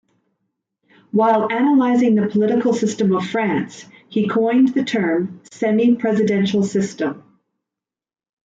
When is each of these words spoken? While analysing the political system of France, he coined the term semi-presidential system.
While 1.11 1.45
analysing 1.45 2.15
the 2.15 2.25
political 2.27 2.73
system 2.73 3.15
of 3.15 3.23
France, 3.27 3.85
he 4.09 4.27
coined 4.27 4.69
the 4.69 4.83
term 4.83 5.41
semi-presidential 5.51 6.63
system. 6.63 7.23